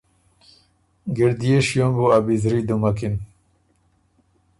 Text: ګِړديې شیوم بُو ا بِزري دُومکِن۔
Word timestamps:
ګِړديې 1.17 1.57
شیوم 1.67 1.91
بُو 1.95 2.05
ا 2.17 2.19
بِزري 2.25 2.61
دُومکِن۔ 2.67 3.15